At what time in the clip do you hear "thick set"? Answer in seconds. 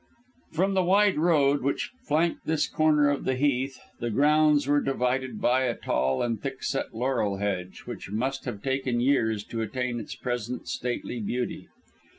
6.41-6.95